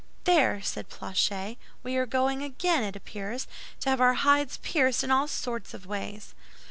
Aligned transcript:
"There!" 0.23 0.63
said 0.63 0.89
Planchet. 0.89 1.59
"We 1.83 1.95
are 1.95 2.07
going 2.07 2.41
again, 2.41 2.81
it 2.81 2.95
appears, 2.95 3.45
to 3.81 3.91
have 3.91 4.01
our 4.01 4.15
hides 4.15 4.57
pierced 4.57 5.03
in 5.03 5.11
all 5.11 5.27
sorts 5.27 5.75
of 5.75 5.85
ways." 5.85 6.33